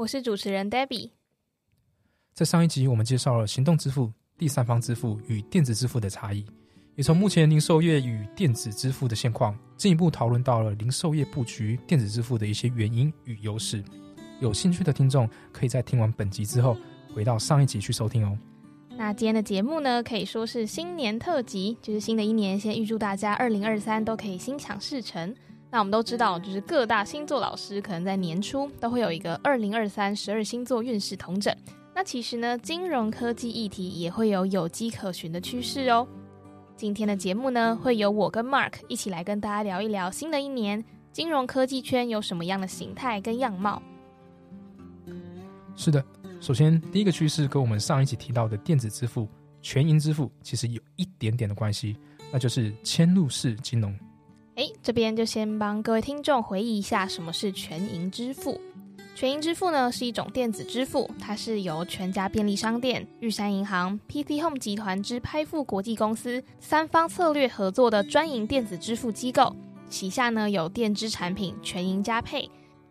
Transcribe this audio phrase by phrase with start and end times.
[0.00, 1.10] 我是主持人 Debbie。
[2.32, 6.42] 在上一集，我们介绍了行动支付、第三方支付与电子支付的差异，
[6.94, 13.84] 也从目前零售业与电子支付的现况，进一步讨论到了零售业布局电子支付的一些原因与优势。
[14.40, 16.74] 有兴趣的听众，可以在听完本集之后，
[17.14, 18.38] 回到上一集去收听哦。
[18.96, 25.36] 那今天的节目呢，可以说是新年特辑，就是新的一年，先预祝大家二零二三都可以心想事成。
[25.70, 31.54] 那我们都知道，就是各大星座老师可能在年初都会有一个二零二三十二星座运势同整。
[31.94, 36.06] 那其实呢，金融科技议题也会有有机可循的趋势哦。
[36.76, 43.82] 今天的节目呢，会由我跟 Mark 一起来跟大家聊一聊新的一年金融科技圈有什么样的形态跟样貌。
[45.76, 46.04] 是的，
[46.40, 49.28] 首先第一个趋势跟我们上一集提到的电子支付、
[49.62, 51.96] 全银支付其实有一点点的关系，
[52.32, 53.94] 那就是嵌入式金融。
[54.60, 58.60] 哎，这边就先帮各位听众回忆一下什么是全银支付。
[59.14, 69.56] 全银支付呢是一种电子支付，它是由全家便利商店、玉山银行、PC Home 集团之拍付国际公司三方策略合作的专营电子支付机构，
[69.88, 72.46] 旗下呢有电支产品全银加配，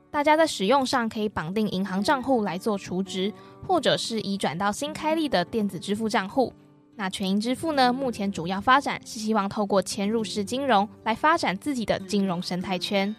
[0.10, 3.32] 大家在使用上可以绑定银行账户来做储值，
[3.68, 6.52] 或者是移转到新开立的电子支付账户。
[7.00, 7.94] 那全银支付呢？
[7.94, 13.16] 目前主要发展是希望透过嵌入式金融来发展自己的金融生态圈。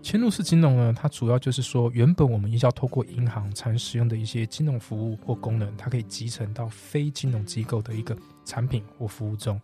[0.00, 9.60] 嵌入式金融呢，它主要就是说，原本我们要透过银行才能使用的一些金融服务或功能，它可以集成到非金融机构的一个产品或服务中。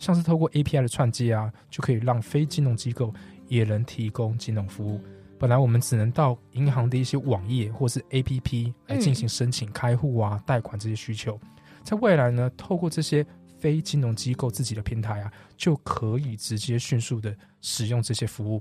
[0.00, 3.14] 像是透过 API 的串接啊，就可以让非金融机构
[3.46, 5.00] 也能提供金融服务。
[5.38, 11.38] 本来我们只能到银行的一些网页或是 APP 来进行申请开户啊、贷款这些需求。
[11.86, 13.24] 在未来呢，透过这些
[13.60, 18.60] 非金融机构自己的平台啊，就可以直接迅速的使用这些服务。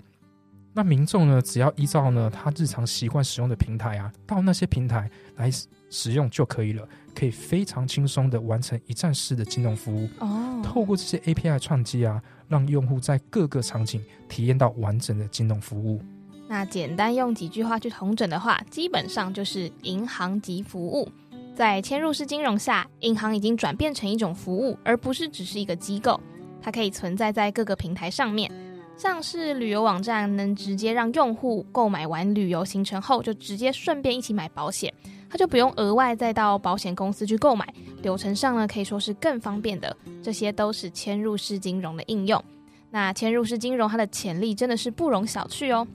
[0.73, 5.49] 那民众呢，只要依照呢他日常习惯使用的平台啊，到那些平台来
[5.89, 10.07] 使用就可以了，可以非常轻松的完成一站式的金融服务。
[10.19, 15.99] 哦，透过这些 API 创机啊，让用户在各个场景体验到完整的金融服务。
[16.47, 21.09] 那简单用几句话去统整的话，基本上就是银行级服务。
[21.55, 26.19] 在嵌入式金融下，银行已经转变成一种服务，而不是只是一个机构。
[26.61, 28.51] 它可以存在在各个平台上面，
[28.97, 34.93] 像是旅游网站，能直接让用户购买完旅游行程后，就直接顺便一起买保险，
[35.29, 37.65] 他就不用额外再到保险公司去购买。
[38.01, 39.95] 流程上呢，可以说是更方便的。
[40.21, 42.43] 这些都是嵌入式金融的应用。
[42.91, 45.87] 那嵌入式金融它的潜力真的是不容小觑哦。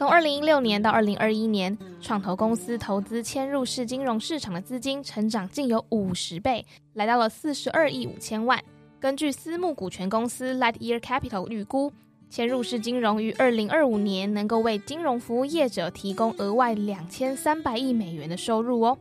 [0.00, 8.58] 从二零一六年到二零二一年，创投公司投资嵌入式金融市场的资金成长近有五十倍，来到了四十二亿五千万。
[8.98, 11.92] 根据私募股权公司 Lightyear Capital 预估，
[12.30, 18.96] 嵌入式金融于二零二五年能够为金融服务业者提供额外两千三百亿美元的收入哦。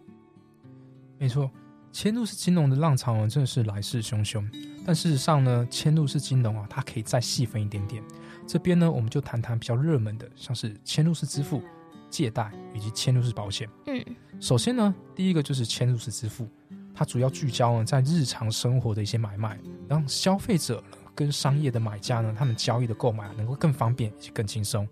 [1.18, 1.50] 没错，
[1.94, 4.46] 嵌入式金融的浪潮真的是来势汹汹。
[4.86, 8.04] 但事实上呢，嵌入式金融啊，它可以再细分一点点。
[8.50, 11.62] 这边呢，我们就谈谈比较热门的，像是嵌入式支付、
[12.10, 13.70] 借贷以及嵌入式保险。
[13.86, 14.04] 嗯，
[14.40, 16.50] 首先呢，第一个就是嵌入式支付，
[16.96, 20.84] 它主要聚焦呢在日常生活的一些买卖，让消费者
[21.14, 24.90] 跟商业的买家呢，他们交易的购买能够更方便以及更轻松，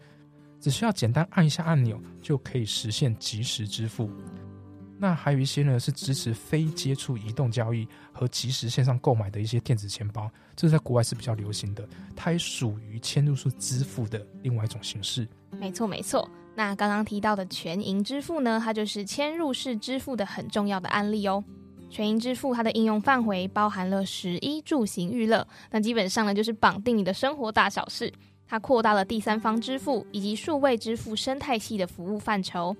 [0.59, 4.07] 只需要简单按一下按钮就可以实现即时支付。
[4.99, 15.27] 那还有一些呢，是支持非接触移动交易和即时线上购买的一些电子钱包，这是在国外是比较流行的，它也属于嵌入式支付的另外一种形式。
[15.51, 16.27] 没错，没错。
[16.55, 21.43] 那刚刚提到的全银支付呢，它就是嵌入式支付的很重要的案例哦。
[21.89, 28.11] 全银支付它的应用范围包含了食衣住行娱乐，那基本上呢就是绑定你的生活大小事。
[28.47, 32.75] 它扩大了第三方支付以及数位支付生态系的服务范畴。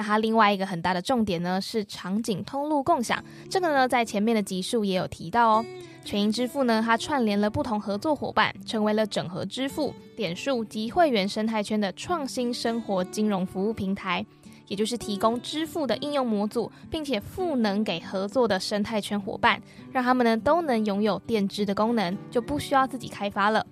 [0.00, 3.22] 那它另外一个很大的重点呢，是场景通路共享。
[3.50, 5.66] 这个呢，在前面的集数也有提到哦。
[6.06, 14.24] 全银支付呢，它串联了不同合作伙伴，成为了整合支付、点数及会员生态圈的创新生活金融服务平台，
[14.68, 19.60] 也就是提供支付的应用模组，并且赋能给合作的生态圈伙伴，
[19.92, 23.66] 让他们呢都能拥有电支的功能，就不需要自己开发了。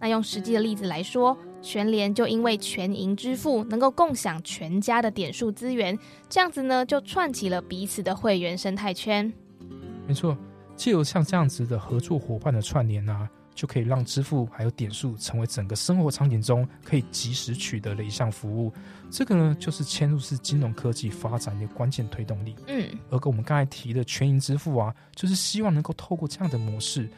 [0.00, 1.36] 那用实际的例子来说。
[1.66, 5.98] 全联就因为全银支付能够共享全家的点数资源，
[6.28, 9.30] 这样子呢就串起了彼此的会员生态圈。
[10.06, 10.38] 没错，
[10.76, 13.28] 借由像这样子的合作伙伴的串联啊。
[13.56, 18.70] 就可以让支付还有点数成为整个生活场景中可以及时取得的一项服务。
[19.10, 22.54] 这个呢，就是嵌入式金融科技发展的关键推动力。
[22.66, 27.08] 嗯，而跟我们刚才提的全银支付啊，就是希望能够透过这样的模式，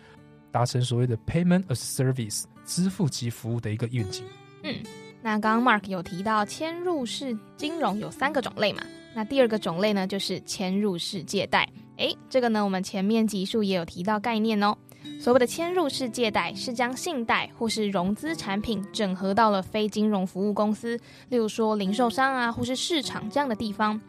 [0.52, 4.22] 达成所谓的 payment as service 支付及服务的一个愿景。
[4.62, 4.76] 嗯，
[5.22, 8.82] 那刚刚 Mark 有提到嵌入式金融有三个种类嘛？
[9.14, 11.66] 那第二个种类呢，就是嵌入式借贷。
[11.96, 14.76] 诶，这个呢，我们前面集数也有提到概念哦。
[15.18, 20.96] 所谓的嵌入式借贷，是将信贷或是融资产品整合到了非金融服务公司，
[21.30, 24.00] 例如说零售商啊，或是市场这样的地方。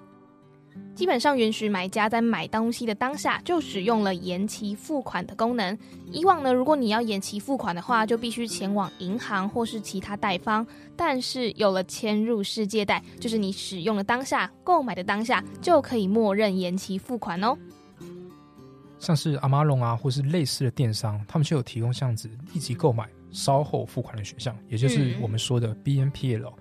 [0.96, 5.78] 基本上允许买家在买东西的当下就使用了延期付款的功能。
[6.12, 10.66] 以往呢，如果你要延期付款的话，就必须前往银行或是其他贷方。
[10.98, 17.58] 但是有了迁入式借贷，就是你使用的当下、购买的当下就可以默认延期付款哦。
[19.00, 26.52] 像是阿玛龙啊，或是类似的电商，他们就有提供这样子立即购买、稍后付款的选项，也就是我们说的 BNPL。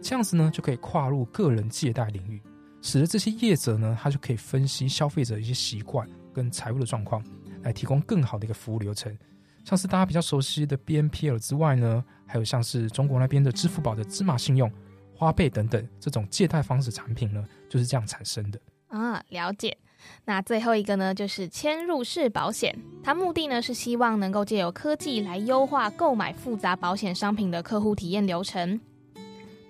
[0.00, 2.40] 这样子呢，就可以跨入个人借贷领域，
[2.82, 7.22] 使得这些业者呢，他就可以分析消费者一些习惯跟财务的状况，
[7.62, 9.16] 来提供更好的一个服务流程。
[9.64, 14.72] 像是大家比较熟悉的 BNPL 之外呢，还有像是中国那边的支付宝的芝麻信用、
[15.14, 18.58] 花呗等等这种借贷方式产品呢，就是这样产生的。
[18.88, 19.76] 啊，了解。
[20.24, 22.74] 那最后一个呢，就是嵌入式保险，
[23.04, 28.80] 它目的呢是希望能够借由科技来优化购买复杂保险商品的客户体验流程。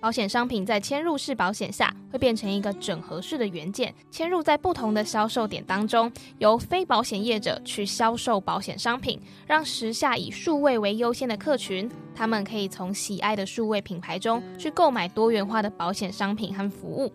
[0.01, 17.13] 保险商品在嵌入式保险下会变成一个整合式的元件，嵌入在不同的销售点当中，由非保险业者去销售保险商品，让时下以数位为优先的客群，他们可以从喜爱的数位品牌中去购买多元化的保险商品和服务。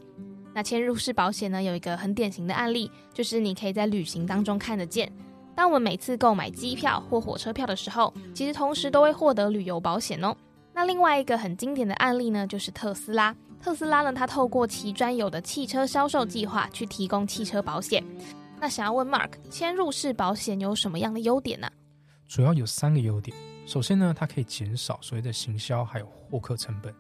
[0.55, 5.13] 那嵌入式保险呢，有一个很典型的案例，就是你可以在旅行当中看得见。
[5.57, 10.37] 当我们每次购买机票或火车票的时候，其实同时都会获得旅游保险哦。
[10.77, 13.35] 那另外一个很经典的案例呢，就是特斯拉。
[13.63, 18.05] 特斯拉呢，它透过其专有的汽车销售计划去提供汽车保险。
[18.61, 21.71] 那想要问 Mark，嵌入式保险有什么样的优点呢？
[22.29, 23.35] 主要有三个优点。
[23.65, 26.95] 首先呢，它可以减少所谓的行销还有获客成本。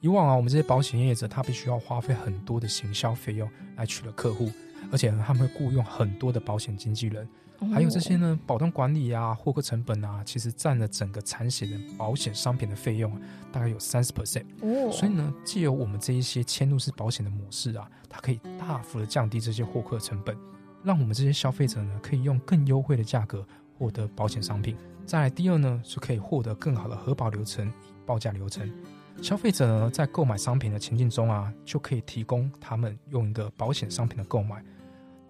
[0.00, 4.50] 以往啊，我们这些保险业者，他必须要花费很多的行销费用来取得客户，
[4.90, 7.28] 而且呢，他们会雇佣很多的保险经纪人，
[7.68, 13.12] 还有这些呢，保单管理啊、获客成本啊，其实占了整个产险的保险商品的费用
[13.52, 14.44] 大概有三十 percent。
[14.62, 20.36] 哦，所以呢，借由我们这一些嵌入式保险的模式啊，它可以大幅的降低这些获客成本，
[20.82, 23.46] 让我们这些消费者呢，可以用更优惠的价格
[23.76, 24.76] 获得保险商品。
[25.04, 27.72] 再来第二呢，是可以获得更好的核保流程、
[28.06, 28.72] 报价流程。
[29.20, 34.64] 消费者呢，在购买商品的情境中啊，就可以提供他们用一个保险商品的购买，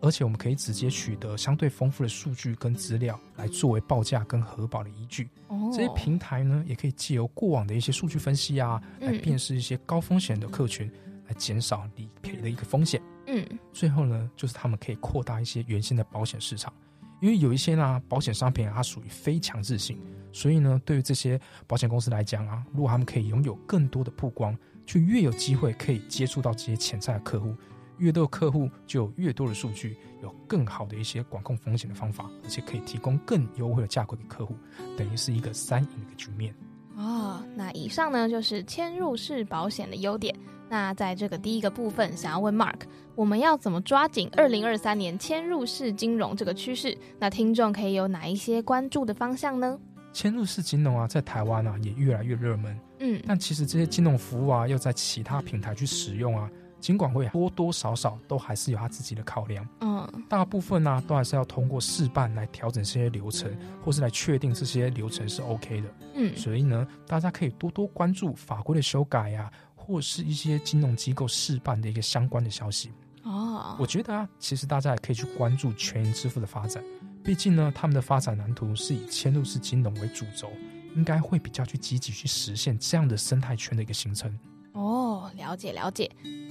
[0.00, 5.28] 而且我们可以直接取得相对丰富的数据跟资料，来作为报价跟核保的依据。
[5.48, 10.90] 哦，这些平台呢，也可以借由过往的一些数据分析啊，来辨识一些高风险的客群，
[11.28, 13.00] 来减少理赔的一个风险。
[13.26, 16.72] 嗯，最后呢，就是他们可以扩大一些原先的保险市场。
[17.20, 20.00] 因为有一些呢，保险商品它属于非强制性，
[20.32, 24.56] 所以呢，对于这些保险公司来讲啊，如果他们可以拥有更多的曝光，
[24.86, 27.54] 就越有机会可以接触到这些潜在的客户，
[28.00, 34.56] 越多客户就有越多的数据，有更好的一些管控风险的方法，而且可以提供更优惠的价格给客户，
[34.96, 36.54] 等于是一个三赢的一个局面。
[36.96, 40.34] 哦，那以上呢就是嵌入式保险的优点。
[40.68, 42.80] 那在这个第一个部分，想要问 Mark，
[43.14, 46.96] 我们要怎么抓紧二零二三年嵌入式金融这个趋势？
[47.18, 49.78] 那听众可以有哪一些关注的方向呢？
[50.12, 52.78] 嵌入式金融啊，在台湾啊也越来越热门。
[53.00, 56.50] 嗯，但其实这些金融服务啊，要在其他平台去使用啊，
[56.80, 59.66] 尽管会多多少少都还是有他自己的考量。
[59.80, 65.94] 嗯，大部分呢，都还是要通过试办来调整这些流程，或是来确定这些流程是 OK 的。
[66.14, 69.50] 嗯，所以呢，大家可以多多关注法规的修改呀。
[69.82, 72.92] 或是一些金融机构试办的一个相关的消息
[73.24, 76.84] 哦，我觉得啊，其实大家也可以去关注全银支付的发展，
[77.24, 80.48] 毕竟呢，他们的发展蓝图是以嵌入式金融为主轴，
[80.94, 84.32] 应该会比较去积极去实现这样的生态圈的一个形成。
[84.72, 86.10] 哦，了解了解。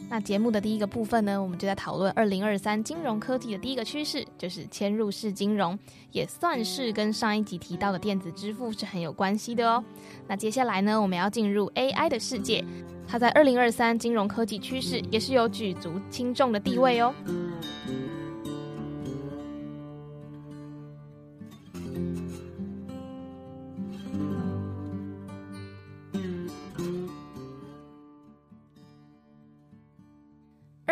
[0.10, 5.78] 那节目的第一个部分呢，我们就在讨论二零二三金融科技的第一个趋势，就是嵌入式金融，
[6.12, 9.84] 也算是跟上一集提到的电子支付是很有关系的哦。
[10.28, 12.66] 那接下来呢，我们要进入 AI 的世界，
[13.08, 17.14] 它在二零二三金融科技趋势也是有举足轻重的地位哦。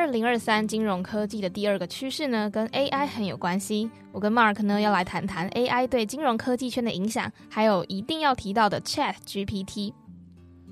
[0.08, 3.92] 二零二三金融科技的第二个趋势呢，跟 AI 很有关系。
[4.14, 9.94] 我跟 Mark 呢要来谈谈 AI 对金融科技圈的影响，还有一定要提到的 Chat GPT。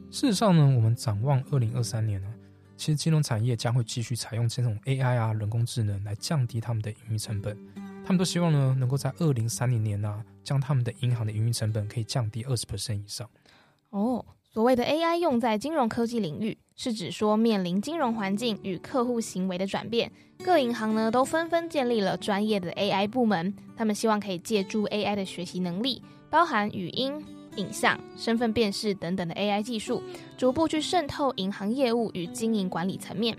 [0.10, 2.34] 事实上呢，我们展望二零二三年呢，
[2.78, 7.58] 其实金融产业将会继续采用这种 AI 啊人工智能来降低他们的营运成本。
[8.06, 13.30] 他们都希望呢，能够在二零三零年呢，将他们的银行的营运成本可以降低二十 percent 以上。
[13.90, 16.58] 哦，所谓的 AI 用在金融科技领域。
[16.76, 20.12] 是指说，面临金融环境与客户行为的转变，
[20.44, 23.56] 各银行呢都纷纷建立了专业的 AI 部门。
[23.78, 27.14] 他们希望可以借助 AI 的学习能力，包含语音、
[27.56, 30.04] 影像、身份辨识等等的 AI 技术，
[30.38, 33.38] 逐步去渗透银行业务与经营管理层面。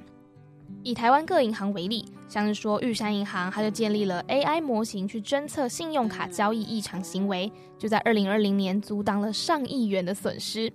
[0.82, 10.72] 以台湾各银行为例，像是说玉山银行，它就建立了 AI 模型去侦测信用卡交易异常行为，就在二零二零年阻挡了上亿元的损失。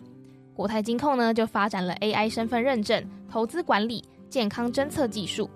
[0.62, 5.50] 国泰金控呢，就发展了 AI 身份认证、投资管理、健康侦测技术；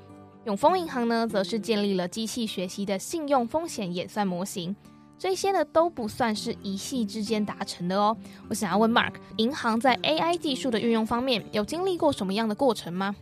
[0.45, 4.75] 永丰银行呢，则是建立了机器学习的信用风险演算模型。
[5.19, 8.17] 这些呢，都不算是一系之间达成的哦。
[8.50, 13.15] 我想要问 Mark，银行在 AI 技术的运用方面，有经历过什么样的过程吗？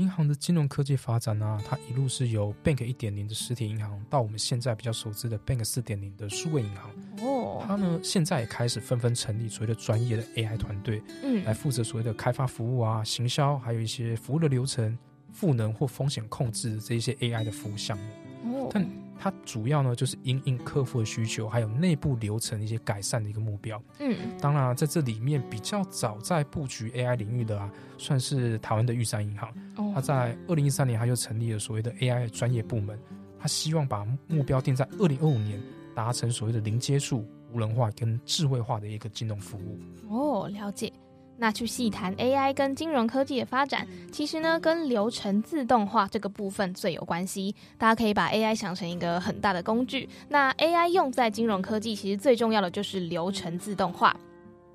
[0.00, 6.90] 银行的金融科技发展啊，它一路是由 Bank 一点零的实体银行，到我们现在比较熟知的 Bank 四点零的数位银行。
[7.22, 14.96] 哦，它呢现在也开始纷纷成立所谓的专业的 AI 团队，嗯，来负责所谓的开发服务啊、行销，还有一些服务的流程、
[15.34, 18.04] 赋能或风险控制这一些 AI 的服务项目。
[18.44, 18.86] 哦，但
[19.18, 23.82] 它主要呢，就是因应客户的需求，还有内部流程一些改善的一个目标。
[23.98, 29.50] 嗯，当然在这里面比较早在布局 AI 领域的啊，算是台湾的玉山银行。
[29.76, 32.98] 哦，它在二零一三年，它就成立了所谓的 AI 专业部门。
[33.38, 35.60] 它希望把目标定在二零二五年，
[35.94, 39.78] 达成所谓的零接触、无人化跟智慧化的一个金融服务。
[40.08, 40.92] 哦，了解。
[41.40, 47.54] 那去细谈 AI 跟金融科技的发展，其实呢，跟流程自动化这个部分最有关系。
[47.78, 50.06] 大家可以把 AI 想成一个很大的工具。
[50.28, 54.14] 那 AI 用在金融科技，其实最重要的就是流程自动化。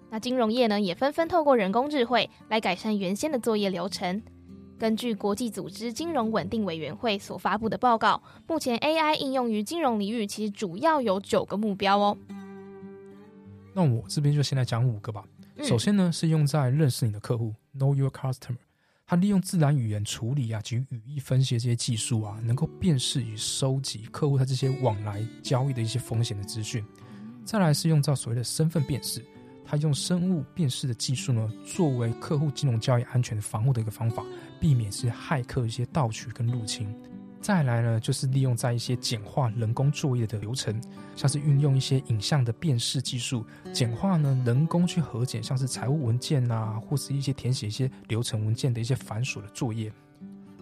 [0.10, 4.20] 那金融业呢，也纷纷透过人工智慧来改善原先的作业流程。
[4.80, 12.18] 根据国际组织金融稳定委员会所发布的报告，目前 AI 应用于金融领域，其实主要有九个目标哦。
[13.74, 15.24] 那我这边就先来讲五个吧。
[15.64, 18.58] 首先呢，是用在认识你的客户，Know Your Customer。
[19.08, 26.84] 它利用自然语言处理啊及语义分析这些技术啊，能够辨识与收集客户他这些往来交易的一些风险的资讯。
[27.44, 29.24] 再来是用到所谓的身份辨识，
[29.64, 34.24] 它用生物辨识的技术呢，作为客户金融交易安全防护的一个方法，
[34.60, 36.92] 避免是骇客一些盗取跟入侵。
[37.46, 40.82] 再来呢，就是利用在一些简化人工作业的流程，
[41.16, 49.94] 像是运用一些影像的辨识技术，简化呢人工去核检，像是财务文件啊，或是一些填写一些流程文件的一些繁琐的作业。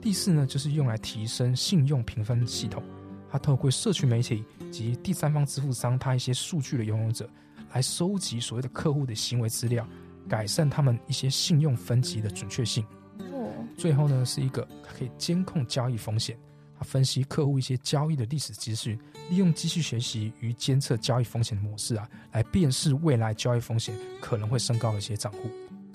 [0.02, 2.84] 第四呢，就是用来提升信用评分系统，
[3.32, 7.30] 它透过社区媒体及第三方支付商，它一些数据的拥有者，
[7.72, 9.88] 来收集所谓的客户的行为资料，
[10.28, 12.86] 改善他们一些信用分级的准确性。
[13.32, 16.38] 哦，最后呢，是一个可以监控交易风险。
[16.84, 19.00] 分析客户一些交易的历史资讯，
[19.30, 25.50] 利用机器学习与监测交易风险的模式啊，来辨识未来交易风险可能会升高的一些账户。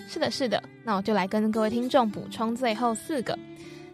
[0.07, 0.61] 是的，是的。
[0.83, 3.37] 那我就来跟各位听众补充最后四个。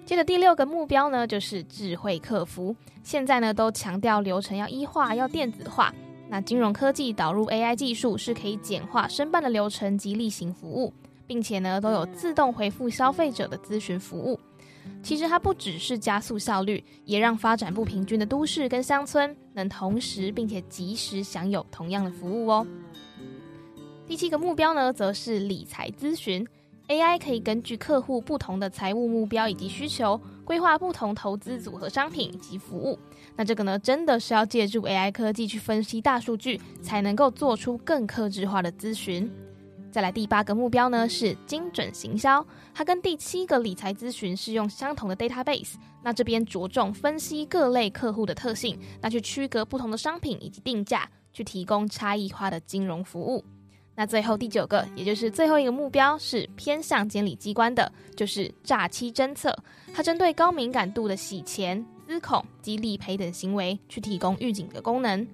[0.06, 2.76] 接着第六个目标呢，就是智慧客服。
[3.04, 5.94] 现在呢，都强调流程要一化，要电子化。
[6.30, 10.94] 那金融科技导入 AI 技术，是可以简化申办的流程及例行服务，
[11.28, 14.40] 并且呢，都有自动回复消费者的咨询服务。
[15.04, 22.66] 其实它不只是加速效率，也让发展不平均的都市跟乡村能同时并且及时享有同样的服务哦。
[24.08, 26.46] 第七个目标呢，则是理财咨询
[26.88, 33.00] ，AI 可以根据客户不同的财务目标以及需求，规划不同投资组合商品及服务。
[33.36, 39.32] 那这个呢，真的是要借助 AI 科技去分析大数据，才能够做出更克制化的咨询。
[39.96, 53.42] 再来第八个目标呢是精准行销，它跟第七个理财咨询是用相同的 database，那这边着重分析各类客户的特性，那去区隔不同的商品以及定价，去提供差异化的金融服务。
[53.96, 59.58] 那最后第九个，也就是最后一个目标是偏向监理机关的，就是诈欺侦测，
[59.94, 65.26] 它针对高敏感度的洗钱、资恐及理赔等行为，去提供预警的功能。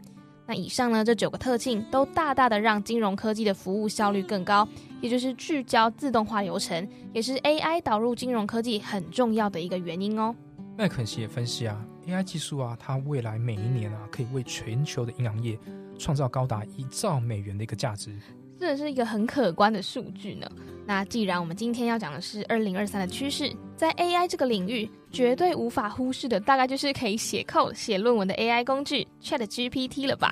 [0.46, 4.68] 那以上呢，这九个特性都大大的让金融科技的服务效率更高，
[5.00, 10.36] 也就是聚焦自动化流程，也是 AI 导入金融科技很重要的一个原因哦。
[10.78, 15.58] 麦肯锡也分析啊，AI 技术啊，它未来每一年啊，可以为全球的银行业
[15.98, 18.18] 创造高达一兆美元的一个价值。
[18.62, 20.48] 真的是一个很可观的数据呢。
[20.86, 30.32] 那既然我们今天要讲的是二零二三的趋势，在 AI 这个领域，绝对无法忽视的，大概就是可以写 code、写论文的 AI 工具 Chat GPT 了吧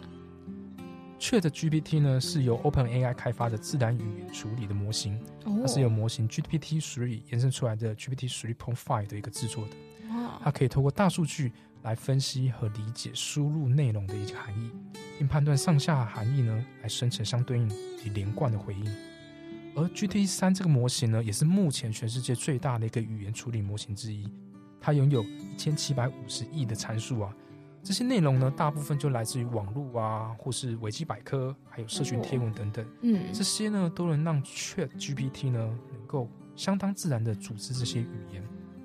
[1.20, 9.72] ？Chat GPT 呢是由 OpenAI 开发的自然语言处理的模型，它是由模型 GPT Three 延伸出来的 GPT Three Point Five 的一个制作的。
[10.44, 11.52] 它可以透过大数据
[11.84, 14.72] 来分析和理解输入内容的一个含义，
[15.18, 18.86] 并判断上下含义呢，来生成相对应及连贯的回应。
[19.76, 24.30] 而 GPT 三这个模型呢，也是目前全世界最大的一个语言处理模型之一。
[24.82, 27.34] 它拥有一千七百五十亿的参数啊，
[27.84, 32.86] 这些内容呢，大部分就来自于网络啊，或是维基百科，还有社群贴文等等。
[33.02, 35.60] 嗯，这些呢，都能让 Chat GPT 呢，
[35.92, 38.44] 能够相当自然的组织这些语言。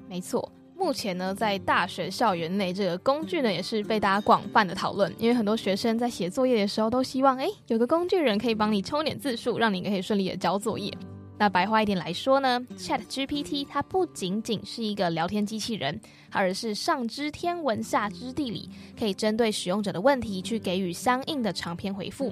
[0.08, 0.52] 没错。
[0.84, 5.10] 目前呢，在大学校园内，这个工具呢也是被大家广泛的讨论。
[5.18, 10.92] 因为很多学生在写作业的时候，都希望哎有个工具人可以帮你充点字数，让你可以顺利的交作业。
[11.38, 15.98] 那白话一点来说呢，Chat GPT 它不仅仅是一个聊天机器人，
[16.30, 22.30] 而是上知天文下知地理，可以针对使用者的问题去给予相应的长篇回复。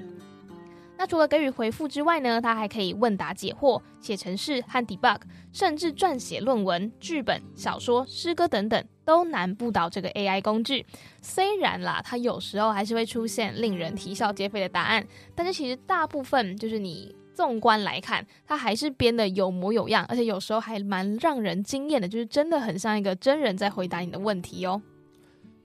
[0.97, 5.19] 那除了给予回复之外呢，它还可以问答解惑、写程式和 debug，
[5.51, 10.85] 甚至撰写论文、剧本、小说、诗歌等等，都难不倒这个 AI 工具。
[11.21, 24.81] 虽然啦，它有时候还是会出现令人啼笑皆非的答案，但是其实大部分就是你纵观来看，它还是编的有模有样，而且有时候还蛮让人惊艳的，就是真的很像一个真人在回答你的问题哦。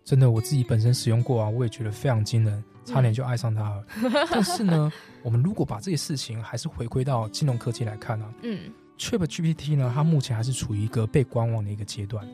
[0.05, 2.65] 真的，我自己本身使用过啊，我也觉得非常惊人。
[2.89, 3.85] 差点就爱上他了，
[4.33, 4.91] 但是呢，
[5.23, 12.27] 我们如果把这些事情还是回归到金融科技来看呢，嗯，Chat GPT 呢，它目前还是处于一个被观望的一个阶段，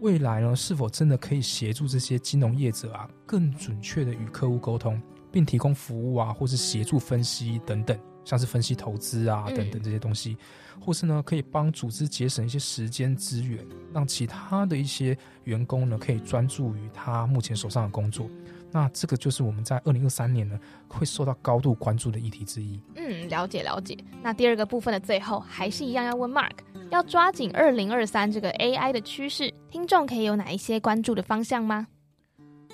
[0.00, 5.00] 未来呢，是否真的可以协助这些金融业者啊，更准确的与客户沟通，
[5.30, 10.36] 并提供服务啊，或是协助分析等等，像是分析投资啊等等这些东西，
[10.80, 18.26] 或是呢，可以帮组织节省一些时间资源，让其他的一些员工呢，可以专注于他目前手上的工作。
[18.70, 22.80] 那这个就是我们在二零二三年呢会受到高度关注的议题之一。
[22.96, 23.96] 嗯，了解了解。
[24.22, 26.52] 那第二个部分的最后，还是一样要问 Mark，
[26.90, 31.86] 要抓紧二零二三这个 AI 的趋势，听众可以有哪一些关注的方向吗？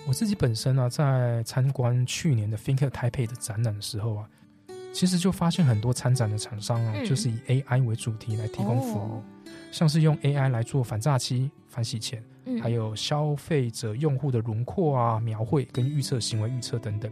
[0.07, 4.29] 我自己本身呢，在参观去年的 Think Taipei 的展览的时候啊，
[4.93, 9.23] 其实就发现很多参展的厂商啊，就是以 AI 为主题来提供服务，
[9.71, 12.23] 像是用 AI 来做反诈欺、反洗钱。
[12.61, 17.11] 还有消费者用户的轮廓啊、描绘跟预测行为预测等等，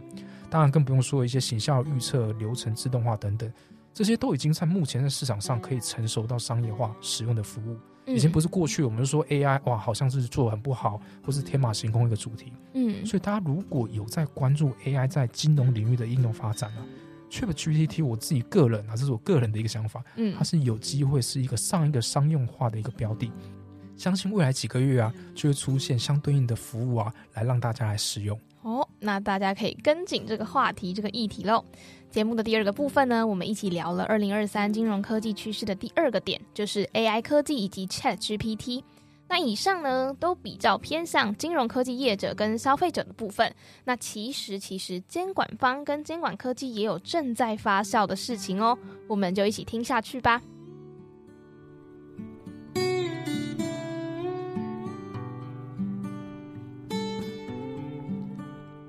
[0.49, 3.51] 当然更不用说一些形象预测、流程自动化等等，
[3.93, 7.77] 这些都已经在目前的市场上可以成熟到商业化使用的服务。
[8.05, 12.51] 已经不是过去我们说 AI 哇，好像是做很不好，或是天马行空一个主题。
[12.73, 16.83] 嗯，所以大家如果有在关注 AI 在金融领域的应用发展啊
[17.31, 23.31] ，ChatGPT 我自己个人啊，这是我个人的一个想法，嗯，它是有机会是一个上一个商用化的一个标的。
[23.95, 28.39] 相信未来几个月啊，就会出现相对应的服务啊，来让大家来使用。
[28.61, 31.63] 哦，那大家可以跟紧这个话题、这个议题喽。
[32.09, 38.83] 节目的第二个部分呢，我们一起聊了二零二三金融科技趋势的第二个点，就是 AI 科技以及 Chat GPT。
[39.27, 43.51] 那以上呢，都比较偏向金融科技业者跟消费者的部分。
[43.83, 48.77] 那其实，其实监管方跟监管科技也有正在发酵的事情哦。
[49.07, 50.39] 我们就一起听下去吧。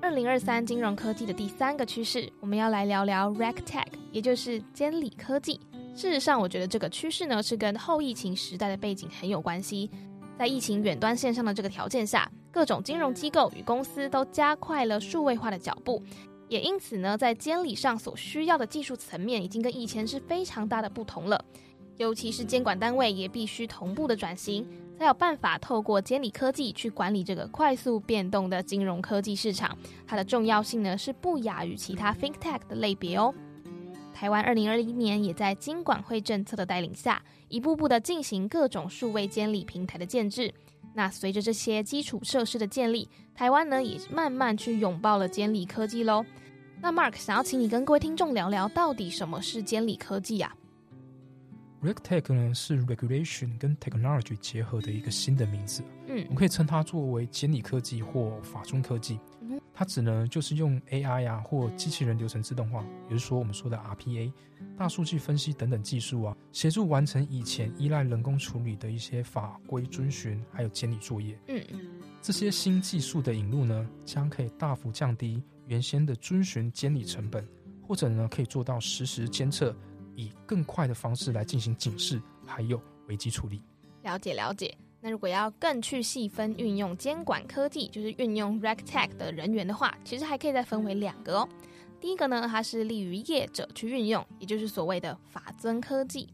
[0.05, 5.59] 二零二三金融科技的第三个趋势，我们要来聊聊 RegTech，也就是监理科技。
[5.95, 9.89] 事实上，我觉得这个趋势呢是跟后疫情时代的背景很有关系。
[10.37, 16.03] 在疫情远端线上的这个条件下，各种金融机构与公司都加快了数位化的脚步，
[16.49, 21.43] 也因此呢，在监理上所需要的技术层面已经跟以前是非常大的不同了。
[21.97, 24.67] 尤其是监管单位也必须同步的转型。
[24.97, 29.77] 才有办法透过监理科技去管理这个快速变动的金融科技市场，
[30.07, 33.33] 它的重要性呢是不亚于其他 FinTech 的类别哦。
[34.13, 40.53] 台湾二零二一年也在金管会政策的带领下，一步步的进行各种数位监理平台的建制。
[40.93, 46.25] 那随着这些基础设施的建立，台湾呢也慢慢去拥抱了监理科技喽。
[46.81, 50.55] 那 Mark 想要请你跟各位听众聊聊，到底什么是监理科技呀
[51.85, 59.19] ？RegTech 呢是 regulation 跟 technology 结合的一个新的名字，嗯，我们可以称它作为监理科技或法中科技。
[59.71, 64.31] 它只能就是用 AI 啊或机器人流程自动化，也就是说我们说的 RPA、
[64.77, 71.37] 大数据分析等等技术啊，协助完成以前依赖人工处理的一些法规遵循还有监理作业。
[71.47, 71.61] 嗯，
[72.21, 77.45] 这些新技术的引入呢，将可以大幅降低原先的遵循监理成本。
[77.87, 79.71] 或者呢可以做到实时监测，
[80.15, 83.61] 以更快的方式来进行警示，还有危机处理。
[84.03, 84.75] 了解了解。
[85.01, 91.49] 那如果要更去细分运用监管科技，就是运用 RegTech 的人员的话，其实还可以再分为两个哦。
[92.01, 96.27] 第一个呢，它是利于业者去运用，也就是所谓的法遵科技。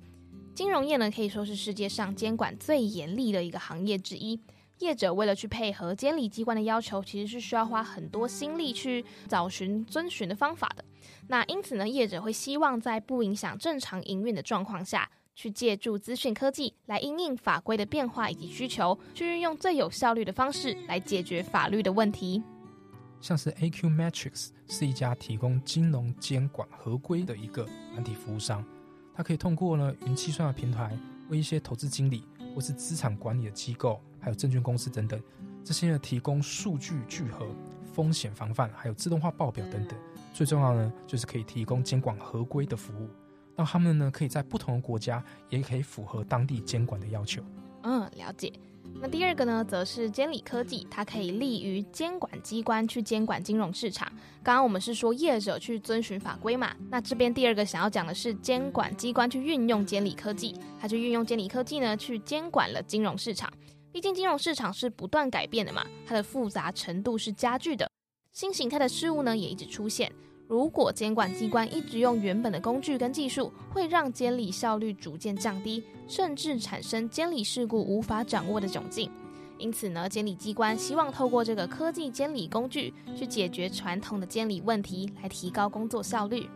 [0.54, 4.40] 金融业呢，可以说是世界上监管最严厉的一个行业之一。
[4.80, 10.84] 业者为了去配合监理机关的要求，其实是需要花很多心力去找寻遵循的方法的。
[11.32, 15.10] 那因此呢，业者会希望在不影响正常营运的状况下。
[15.34, 22.44] 去借助资讯科技来应应法规的变化以及需求，去运用最有效率的方式来解决法律的问题。
[23.22, 28.64] 像是 AQ Matrix 是一家提供金融监管合规的一个软体服务商，
[29.16, 30.96] 它可以通过呢云计算的平台，
[31.30, 35.20] 为一些投资经理或是资产管理的机构，还有证券公司等等，
[35.64, 37.48] 这些呢提供数据聚合、
[37.94, 39.98] 风险防范，还有自动化报表等等。
[40.34, 43.10] 最重要呢，就是可以提供监管合规的服务。
[43.56, 47.44] 让他们呢，可以在不同的国家，也可以符合当地监管的要求。
[47.84, 48.52] 嗯，了解。
[49.00, 54.08] 那第二个呢，则是监理科技，它可以利于监管机关去监管金融市场。
[54.42, 63.52] 刚刚我们是说业者去遵循法规嘛，那这边第二个想要讲的是监管机关去运用监理科技，它就运用监理科技呢，去监管了金融市场。
[63.92, 67.91] 毕竟金融市场是不断改变的嘛，它的复杂程度是加剧的，
[68.34, 70.10] 新形态的事物呢，也一直出现。
[70.48, 79.12] 如果监管机关一直用原本的工具跟技术，会让监理效率逐渐降低，甚至产生监理事故无法掌握的窘境。
[79.58, 86.48] 因此呢，监理机关希望透过这个科技监理工具，去解决传统的监理问题，来提高工作效率。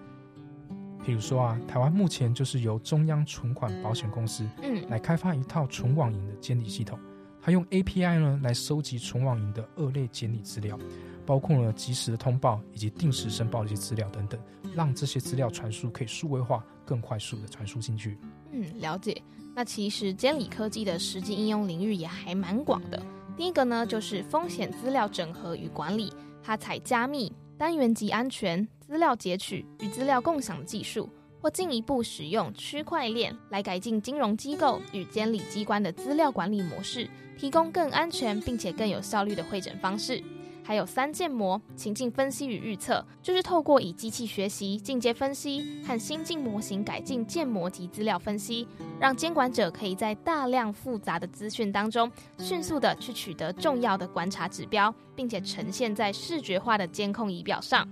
[1.05, 6.97] 比如说啊，台湾目前就是由中央存款保险公司，嗯，来开发一套存网银的监理系统，
[7.41, 10.79] 它用 API 呢来收集存网银的二类监理资料。
[11.25, 14.39] 包括了及时的通报以及定时申报的一些资料等等，
[14.73, 18.17] 让这些资料传输可以数位化，更快速的传输进去。
[18.51, 19.21] 嗯，了解。
[19.55, 23.01] 那其实监理科技的实际应用领域也还蛮广的。
[23.37, 26.11] 第一个呢，就是风险资料整合与管理，
[26.43, 31.09] 它采加密、单元级安全、资料截取与资料共享的技术，
[31.41, 40.21] 或进一步使用区块链来改进金融机构与监理机关的资料管理模式，提供更安全并且更有效率的会诊方式。
[40.67, 48.67] 还有三建模、情境分析与预测，就是透过以机器学习、进阶分析和新进模型改进建模及资料分析，
[48.99, 57.87] 让监管者可以在大量复杂的资讯当中，迅速的去取得重要的观察指标，并且呈现在视觉化的监控仪表上。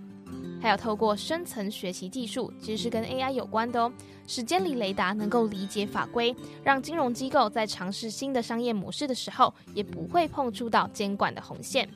[0.60, 3.92] 还有透过深层学习技术，其实是跟 AI 有关的哦，
[4.26, 11.88] 使监理雷达能够理解法规，让金融机构在尝试新的商业模式的时候，也不会碰触到监管的红线。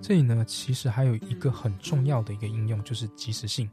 [0.00, 3.68] 这里呢，其实还有一个很重要的一个应用，就是及时性。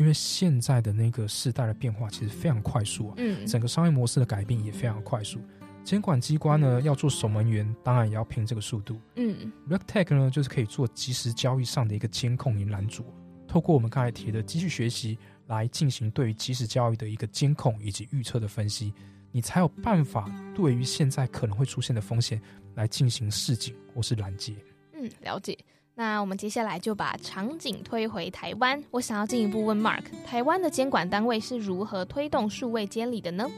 [0.00, 5.38] 因为现在的那个时代的变化其实非常快速啊，嗯，整个商业模式的改变也非常快速。
[5.84, 9.00] 监管机关呢要做守门员，当然也要拼这个速度。
[9.14, 13.04] 嗯，RegTech 呢就是可以做即时交易上的一个监控与拦阻，
[13.46, 18.92] 透过我们刚才提的机器学习来进行对于即时交易的一个监控以及预测的分析，
[19.30, 22.42] 你才有办法对于现在可能会出现的风险
[22.74, 24.56] 来进行示警或是拦截。
[25.06, 25.56] 嗯，了解。
[25.94, 28.82] 那我们接下来就把场景推回台湾。
[28.90, 33.48] 我想要进一步问 Mark，台湾的监管单位是如何推动数位监理的呢？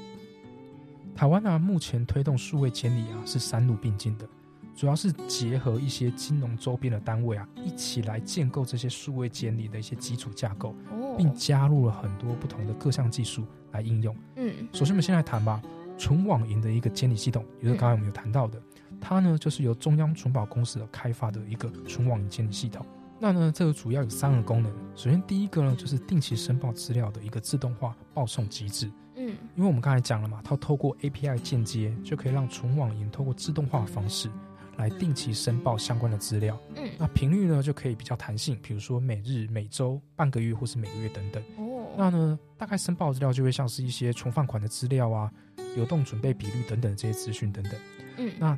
[1.16, 4.28] 台湾啊，目前推动数位监理啊是三路并进的，
[4.76, 10.72] 主要是结合一些金融周边的单位啊，一起来建构这些数位监理的一些基础架构，
[11.16, 14.14] 并加入了很多不同的各项技术来应用。
[14.36, 15.60] 嗯，首先我们先来谈吧，
[15.98, 18.62] 纯网银的一个监理系统，也就是刚才我们有谈到的。
[19.00, 22.84] 它呢，就是由中央存保公司的开发的一个存网银监理系统。
[23.20, 24.72] 那呢，这个主要有三个功能。
[24.94, 28.88] 首先，第一个呢，就是定期申报资料的一个自动化报送机制。
[29.16, 34.30] 嗯，因为我们刚才讲了嘛，它透过 API 间接就可以让存网银透过自动化方式
[34.76, 36.56] 来定期申报相关的资料。
[36.76, 41.42] 嗯，那频率呢就可以比较弹性，比如说每日、每周、半个月或是每个月等等。
[41.56, 45.28] 哦，那呢，大概申报资料就会像是一些存放款的资料啊、
[45.74, 47.74] 流动准备比率等等这些资讯等等。
[48.18, 48.56] 嗯，那。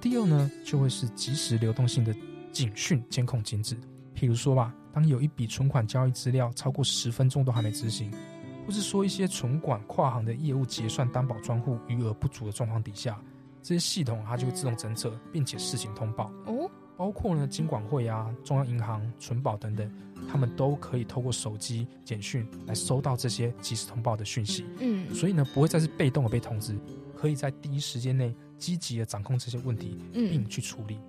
[0.00, 2.14] 第二呢，就会是即时流动性的
[2.50, 3.76] 警讯监控机制。
[4.16, 8.10] 譬如说吧，当有一笔存款交易资料超过十分钟都还没执行，
[8.66, 13.20] 或是说一些存款跨行的业务结算担保专户余额不足的状况底下，
[13.62, 16.30] 这些系统它就会自动侦测，并且事情通报。
[16.46, 19.90] 哦，包括呢，金管会啊、中央银行、存保等等，
[20.30, 24.64] 他们都可以透过手机简讯来收到这些即时通报的讯息。
[24.78, 26.74] 嗯，所以呢，不会再是被动的被通知，
[27.20, 28.34] 可以在第一时间内。
[28.60, 31.00] 积极的掌控这些问题，并去处理。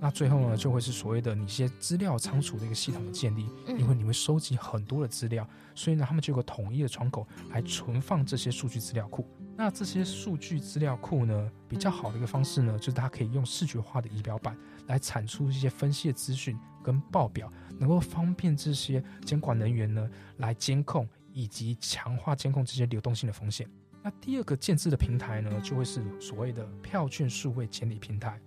[0.00, 9.28] 那最后呢，就会是所谓的你一些资料仓储的一个系统的建立，因为你会收集很多的资料，所以呢，他们就有个统一的窗口来存放这些数据资料库。
[9.54, 14.56] 那这些数据资料库呢，比较好的一个方式呢，就是它可以用视觉化的仪表板
[14.86, 20.08] 来产出一些分析的资讯跟报表，能够方便这些监管人员呢
[20.38, 23.68] 来监控以及强化监控这些流动性的风险。
[24.02, 28.40] 那第二个建制的平台呢，就会是所谓的票券数位监理平台，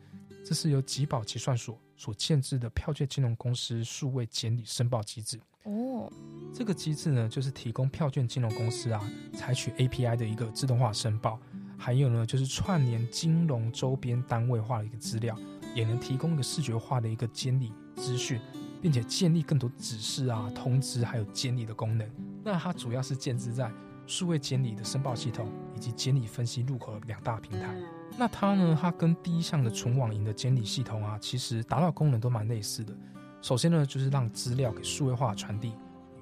[0.45, 5.39] 这是由集宝结算所所建制的票券金融公司数位监理申报机制。
[5.63, 6.11] 哦，
[6.51, 8.99] 这个机制呢，就是提供票券金融公司啊，
[9.33, 11.39] 采取 API 的一个自动化申报，
[11.77, 15.37] 还有呢，就是串联金融周边单位化的一个资料，
[15.75, 18.39] 也能提供一个视觉化的一个监理资讯，
[18.81, 22.09] 并且建立更多指示啊、通知还有监理的功能。
[22.43, 23.71] 那它主要是建置在
[24.11, 27.73] 数位监理的申报系统以及监理分析入口的两大平台。
[28.17, 32.93] 那它呢，它跟第一项的纯网银的监理系统啊，其实达到功能都蛮类似的。
[33.41, 35.71] 首先呢，就是让资料给数位化传递、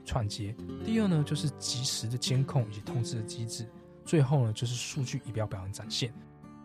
[0.06, 0.54] 串接；
[0.86, 3.66] 第二呢，就是及时的监控以及通知的机制；
[4.06, 6.14] 最后呢，就是数据仪表表的展现。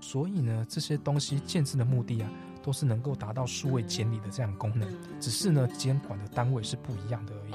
[0.02, 2.30] 所以呢，这些东西建制的目的啊，
[2.62, 4.86] 都是能够达到数位监理的这样功能，
[5.18, 7.52] 只是呢，监管的单位是不一样的而已。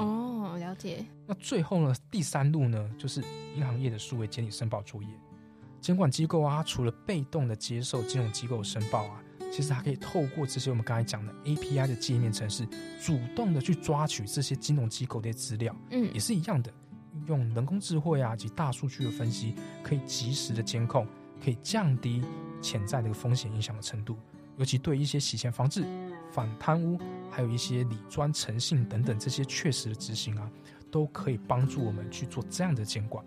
[0.69, 1.05] 哦，了解。
[1.25, 3.23] 那最后呢，第三路呢，就是
[3.55, 5.10] 银行业的数位监理申报作业。
[5.82, 9.23] 监管机构啊，除了被动的接受金融机构申报啊。
[9.51, 12.67] 其实它可以透过这些我们刚才讲的 API 的界面程式，
[13.01, 16.71] 主动的去抓取这些金融机构的资料，嗯，也是一样的，
[17.25, 21.08] 用人工智慧啊及大数据的分析，可以及时的监控，
[21.43, 22.23] 可以降低
[22.62, 24.19] 潜在的风险影响的程度，
[24.58, 25.84] 尤其对一些洗钱防治、
[26.32, 26.98] 反贪污，
[27.30, 30.50] 还有一些理专诚信等等这些确实的执行啊，
[30.92, 33.24] 都可以帮助我们去做这样的监管。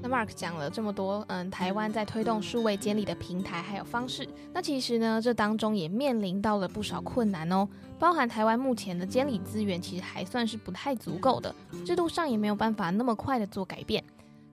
[0.00, 11.54] 那 Mark 讲了这么多，嗯，台湾在推动数位监理的平台还有方式，那其实呢，这当中也面临到了不少困难哦，包含台湾目前的监理资源其实还算是不太足够的，
[11.84, 14.02] 制度上也没有办法那么快的做改变。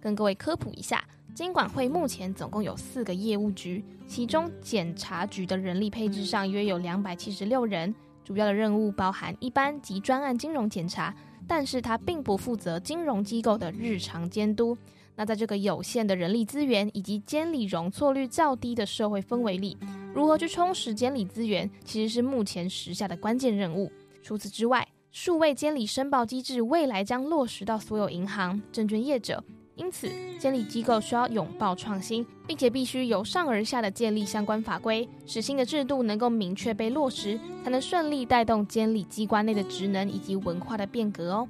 [0.01, 1.01] 跟各位科普一下，
[1.33, 7.93] 监管会目前总共有四个业务局，其中检察局的人力配置上约有两百七十六人，
[8.23, 11.13] 主要的任务包含一般及专案金融检查，
[11.47, 14.77] 但是它并不负责金融机构的日常监督。
[15.15, 19.75] 那在这个有限的人力资源以及监理容错率较低的社会氛围里，
[20.13, 23.91] 如何去充实监理资源，其实是目前时下的关键任务。
[24.21, 29.43] 除此之外，数位监理申报机制未来将落实到所有银行、证券业者，
[29.83, 41.49] 因此监理机构需要拥抱创新，并且必须由上而下的建立相关法规，使新的制度能够明确被落实，才能顺利带动监理机关内的职能以及文化的变革哦。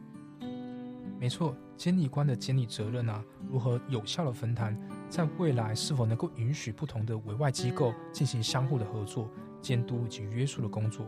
[1.20, 1.56] 没错。
[1.76, 4.76] 监理官的监理责任啊，如何有效的分摊，
[5.10, 9.30] 在未来是否能够允许不同的委外机构进行相互的合作、
[9.62, 11.06] 监督以及约束的工作？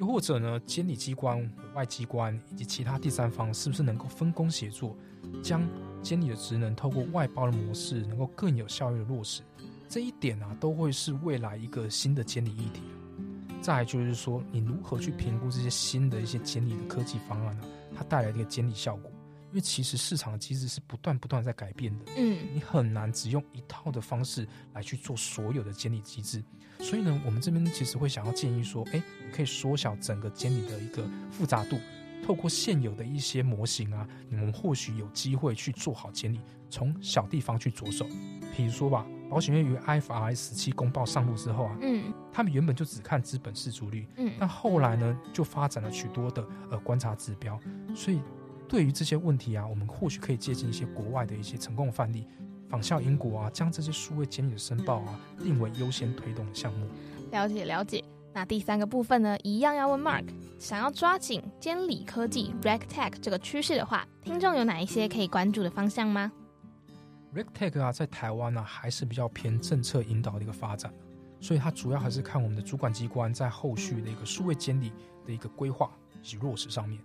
[0.00, 4.96] 又或者呢，监理机关、外机关以及其他第三方是不是能够分工协作，
[5.42, 5.62] 将
[6.02, 9.42] 监理的职能透过外包的模式，能够更有效率的落实？
[9.90, 12.80] 这一点啊，都会是未来一个新的监理议题。
[13.60, 17.64] 再就是说，你如何去评估这些新的一些监理的科技方案呢？
[17.94, 19.09] 它带来的一个监理效果？
[19.50, 26.40] 因为其实市场的机制是不断不断在改变的，嗯，你很难只用一套的方式来去做所有的监理机制，
[26.78, 31.80] 所以呢，我们这边其实会想要建议说，哎，你可以缩小整个监理的一个复杂度，
[32.24, 38.06] 透过现有的一些模型啊，你们或许有机会去做好监理，从小地方去着手，
[38.56, 47.58] 比如说吧，保险业于 IFRS 七公报上路之后啊，嗯，他们原本就只看资本市足率，嗯，但后来呢，就发展了许多的呃观察指标，
[47.96, 48.20] 所以。
[48.70, 52.24] 对于这些问题啊，我们或许可以借鉴一些国外的一些成功范例，
[52.68, 56.86] 仿效英国啊，将这些数位监理的申报啊定为优先推动的项目。
[57.32, 58.04] 了解了解。
[58.32, 60.24] 那第三个部分呢，一样要问 Mark，
[60.60, 66.30] 想要抓紧监理科技 RegTech 这个趋势的话，听众有哪一些可以关注的方向吗
[67.34, 70.94] ？RegTech 啊，在台湾呢还是比较偏政策引导的一个发展，
[71.40, 74.92] 所以它主要还是看我们的主管机关在后续的一个数位监理
[75.26, 75.90] 的一个规划
[76.22, 77.00] 以及落实上面。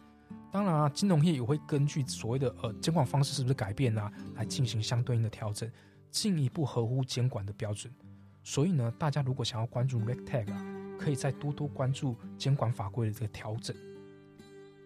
[0.52, 5.70] 当然啊，金融业也会根据所谓的呃监管方式是不是改变啊，来进行相对应的调整，
[6.10, 7.94] 进一步合乎监管的标准。
[8.44, 10.66] 所以呢，大家如果想要关注 RegTag 啊，
[10.98, 13.76] 可以再多多关注监管法规的这个调整。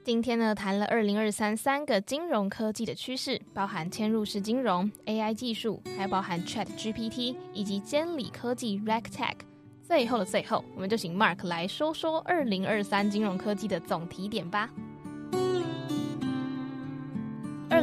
[0.04, 9.36] 今天呢，谈了二零二三三个金融科技的趋势，包含嵌入式金融、AI 技术，还包含 Chat GPT 以及监理科技 RegTag。
[9.84, 14.70] 最后的最后，我们就请 Mark 来说说二零二三金融科技的总提点吧。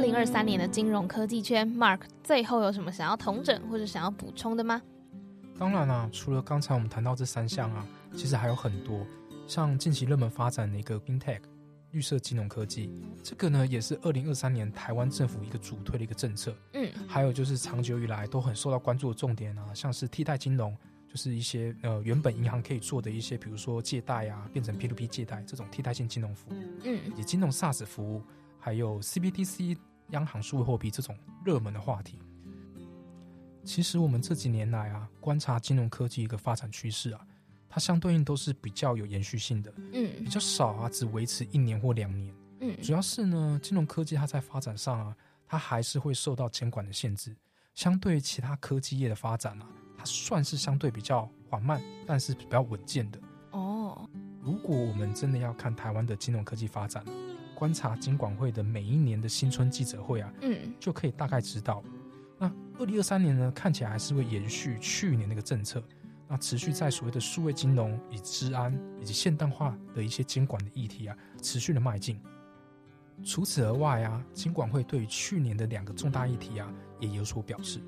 [0.07, 4.81] 零二三年的金融科技圈，Mark 最后有什么想要同整或者想要补充的吗？
[5.59, 7.85] 当然啦，除了刚才我们谈到这三项啊，
[8.17, 9.05] 其实还有很多。
[9.49, 11.41] 像近期热门发展的一个 FinTech
[11.91, 12.89] 绿色金融科技，
[13.21, 16.57] 这个呢也是二零二三年台湾政府一个主推的一个政策。
[16.75, 20.73] 嗯，还有就是长久以来都很受到关注的重点啊，像是替代金融，
[21.09, 28.23] 就是一些呃原本银行可以做的一些，比如说借贷啊，变成 P2P 借贷这种替代性金融服务，嗯以及金融 SaaS 服务，
[28.61, 29.77] 还有 CBDC
[30.11, 32.19] 央行数位货币这种热门的话题。
[33.65, 37.27] 其实我们这几年来啊，观察金融科技一个发展趋势啊，
[37.69, 42.33] 它相对应都是比较有延续性的，嗯比较少啊，只维持一年或两年。
[42.61, 45.17] 嗯主要是呢，金融科技它在发展上啊，
[45.47, 47.37] 它还是会受到监管的限制。
[47.75, 53.21] 相对于其他科技业的发展啊，它算是相对比较缓慢，但是比较稳健的。
[53.51, 54.09] 哦，
[54.41, 57.13] 如果我们真的要看台湾的金融科技发展啊，
[57.57, 61.83] 观察金管会的每一年的新春记者会啊，嗯就可以大概知道。
[62.39, 65.83] 那二零二三年呢，看起来还是会延续去年那个政策，
[66.29, 72.21] 那持续在所谓的数位金融、以治安以及现代化的一些监管的议题啊，持续的迈进。
[73.25, 77.81] 除此而外啊，金管会对于去年的两个重大议题啊，也有所表示。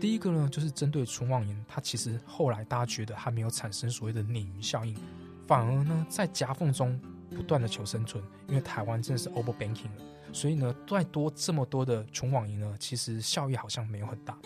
[0.00, 4.96] 第一个呢，就是针对存网银，它其实后来大家觉得还没有产生所谓的鲶鱼效应，
[5.46, 14.36] 反而呢在夹缝中不断的求生存，因为台湾真的是 over banking 了，所以呢再多这么多的存网银呢，其实效益好像没有很大。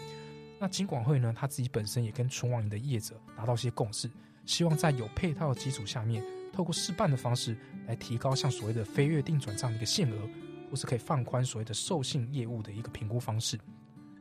[0.59, 4.11] 那金管会呢，他自己本身也跟存网银的业者达到一些共识，
[4.45, 10.17] 希望在有配套的基础下面，透过试办的方式来提高像所谓的非约定转账的一个限额，
[10.71, 13.59] 或是可以放宽所谓的授信业务的一个评估方式。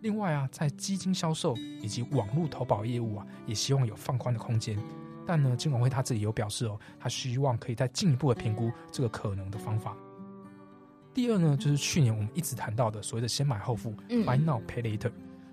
[0.01, 4.77] 另外啊，在基金销售以及网络投保业务啊，也希望有放宽的空间。
[5.29, 9.95] 但呢，金管会他自己有表示哦，他希望可以再进一步的评估这个可能的方法。
[11.13, 15.11] 第二呢，就是去年我们一直谈到的所谓的先买后付嗯 （Buy Now Pay Later）。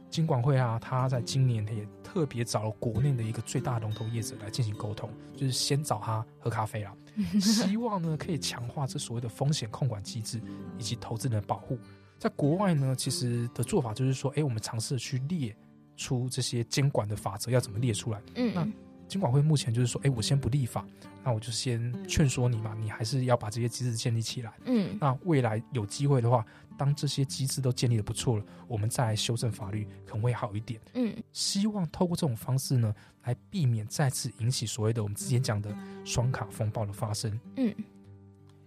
[0.09, 6.97] 金管会啊，他在今年他也特别找了国内的一个最大龙头业者来进行沟通，就是先找他喝咖啡啦，
[7.39, 10.41] 希望呢可以强化这所谓的风险控管机制
[10.79, 11.79] 以及投资人的保护。
[12.19, 15.55] 在国外呢，其实的做法就是说，哎，我们尝试去列
[15.99, 18.23] 出这些监管的法则要怎么列出来。
[18.55, 18.73] 那嗯
[19.09, 20.85] 金管会目前就是说，哎，我先不立法，
[21.23, 24.53] 那我就先劝说你嘛，你还是要把这些机制建立起来。
[24.65, 26.45] 嗯那未来有机会的话，
[26.77, 30.81] 当这些机制都建立的不错了，我们再来修正法律，可能会好一点。
[30.95, 37.39] 嗯希望透过这种方式呢，来避免再次引起所谓的我们之前讲的双卡风暴的发生。
[37.57, 37.75] 嗯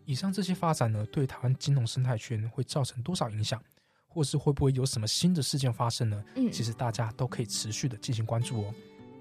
[0.05, 3.61] 以上这些发展呢，对台湾金融生态圈会造成多少影响，
[4.07, 6.23] 或是会不会有什么新的事件发生呢？
[6.35, 8.73] 嗯，其实大家都可以持续的进行关注哦。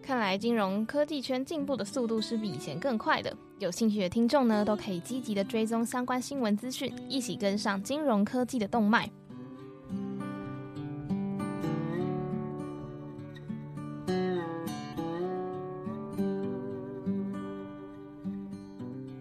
[0.08, 3.36] 看来金融科技圈进步的速度是比以前更快的。
[3.58, 9.10] 有兴趣的听众呢，都可以积极的追踪相关新闻资讯，一起跟上金融科技的动脉。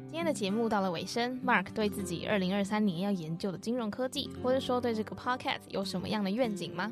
[0.05, 6.89] 今天的节目到了尾声，Mark 对自己二零二三年要研究的金融科技，或者说对这个 Podcast 有什么样的愿景吗？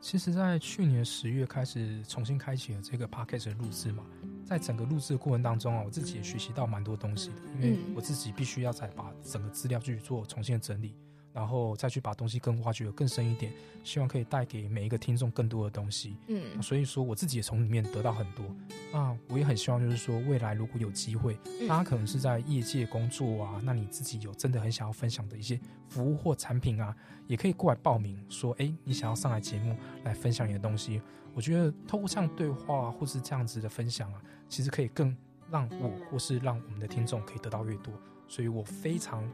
[0.00, 4.02] 其实，在去年十月开始重新开启了这个 podcast 的录制嘛，
[4.44, 7.94] 在整个录制的过程当中啊，我自己也学习到蛮多东西的，因为嗯。
[7.94, 10.96] 我自己必须要再把整个资料去做重新的整理，
[11.32, 13.52] 然后再去把东西更挖掘的更深一点，
[13.84, 16.16] 希望可以带给每一个听众更多的东西。
[16.26, 18.44] 嗯所以说，我自己也从里面得到很多。
[18.92, 26.94] 那我也很希望，就是说，未来如果有机会，嗯大家可能是在业界工作啊，那你自己有真的很想要分享的一些服务或产品啊，
[27.26, 31.00] 也可以过来报名，说，哎，你想要上来节目来分享你的东西。
[31.32, 35.16] 我觉得透过这样对话或是这样子的分享啊，其实可以更
[35.48, 37.94] 让我或是让我们的听众可以得到越多。
[38.26, 39.24] 所以我非常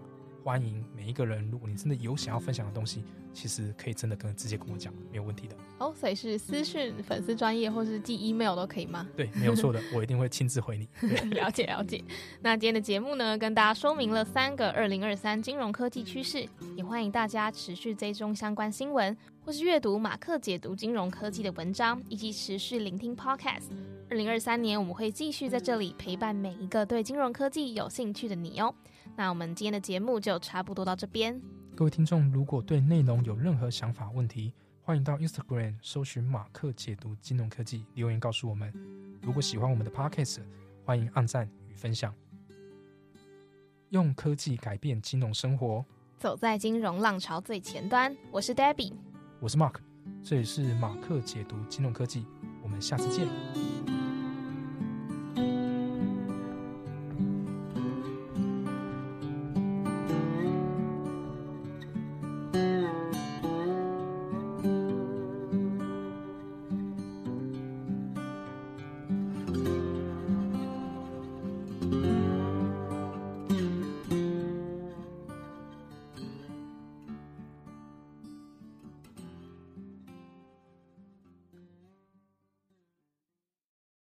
[0.47, 5.57] 欢迎每一个人，如果你真的有想要分享的东西，其实可以真的跟直接跟我讲，没有问题的。
[5.81, 9.09] 哦，所以是私讯粉丝专业或是寄 email 都可以吗？
[9.17, 10.89] 对，没有错的，我一定会亲自回你。
[11.35, 12.01] 了解了解。
[12.41, 23.65] 那今天的节目呢，跟大家说明了三个二零二三金融科技趋势，也欢迎大家持续追踪相关新闻，或是阅读马克解读金融科技的文章，以及持续聆听 Podcast。
[24.09, 28.73] 二零二三年，我们会继续在这里陪伴每一个对金融科技有兴趣的你哦。
[29.17, 31.41] 那我们今天的节目就差不多到这边。
[31.75, 34.53] 各位听众，如果对内容有任何想法、问题，
[34.83, 38.73] 欢迎到 Instagram 搜寻马克解读金融科技留言告诉我们。
[39.23, 40.41] 如果喜欢我们的 Podcast，
[40.85, 42.15] 欢迎按赞与分享。
[43.91, 45.85] 用科技改变金融生活，
[46.19, 48.93] 走在金融浪潮最前端，我是 Debbie。
[49.41, 49.77] 我是 Mark，
[50.23, 52.27] 这里是马克解读金融科技，
[52.63, 53.27] 我们下次见。